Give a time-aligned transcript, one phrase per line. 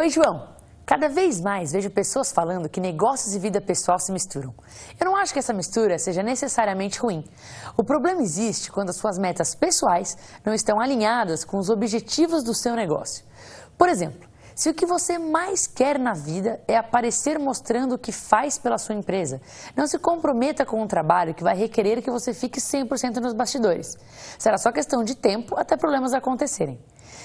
[0.00, 0.46] Oi, João.
[0.86, 4.54] Cada vez mais vejo pessoas falando que negócios e vida pessoal se misturam.
[4.96, 7.24] Eu não acho que essa mistura seja necessariamente ruim.
[7.76, 12.54] O problema existe quando as suas metas pessoais não estão alinhadas com os objetivos do
[12.54, 13.24] seu negócio.
[13.76, 18.12] Por exemplo, se o que você mais quer na vida é aparecer mostrando o que
[18.12, 19.40] faz pela sua empresa,
[19.76, 23.96] não se comprometa com um trabalho que vai requerer que você fique 100% nos bastidores.
[24.38, 26.78] Será só questão de tempo até problemas acontecerem.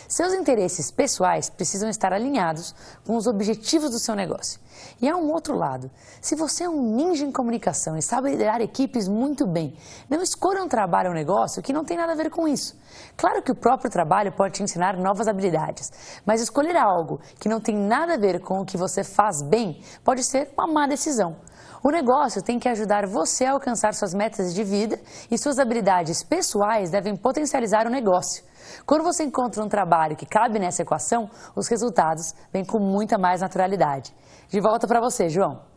[0.08, 2.76] Seus interesses pessoais precisam estar alinhados
[3.06, 4.60] com os objetivos do seu negócio.
[5.02, 5.90] E há um outro lado.
[6.22, 9.76] Se você é um ninja em comunicação e sabe liderar equipes muito bem,
[10.10, 12.76] não escolha um trabalho ou um negócio que não tem nada a ver com isso.
[13.16, 15.92] Claro que o próprio trabalho pode te ensinar novas habilidades,
[16.26, 19.82] mas escolher algo que não tem nada a ver com o que você faz bem
[20.04, 21.36] pode ser uma má decisão.
[21.84, 25.00] O negócio tem que ajudar você a alcançar suas metas de vida
[25.30, 28.44] e suas habilidades pessoais devem potencializar o negócio.
[28.86, 33.42] Quando você encontra um trabalho que cabe nessa equação, os resultados vêm com muita mais
[33.42, 34.16] naturalidade.
[34.48, 35.73] De volta para você, João.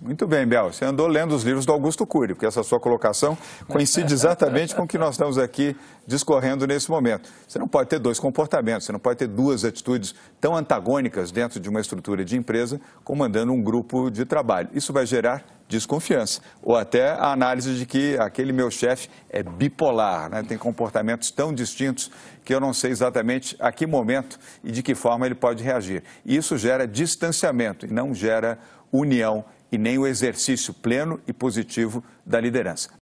[0.00, 0.72] Muito bem, Bel.
[0.72, 4.82] Você andou lendo os livros do Augusto Cury, porque essa sua colocação coincide exatamente com
[4.82, 5.74] o que nós estamos aqui
[6.06, 7.30] discorrendo nesse momento.
[7.48, 11.58] Você não pode ter dois comportamentos, você não pode ter duas atitudes tão antagônicas dentro
[11.58, 14.68] de uma estrutura de empresa, comandando um grupo de trabalho.
[14.74, 20.30] Isso vai gerar desconfiança, ou até a análise de que aquele meu chefe é bipolar,
[20.30, 20.44] né?
[20.44, 22.10] tem comportamentos tão distintos
[22.44, 26.04] que eu não sei exatamente a que momento e de que forma ele pode reagir.
[26.24, 28.58] E isso gera distanciamento e não gera
[28.92, 32.96] união e nem o exercício pleno e positivo da liderança.